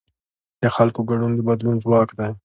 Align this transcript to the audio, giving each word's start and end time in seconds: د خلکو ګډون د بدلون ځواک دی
د 0.61 0.63
خلکو 0.75 0.99
ګډون 1.09 1.31
د 1.35 1.39
بدلون 1.47 1.75
ځواک 1.83 2.09
دی 2.19 2.31